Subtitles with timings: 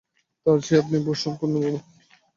[0.45, 1.77] তার চেয়ে আপনি বসুন পূর্ণবাবু!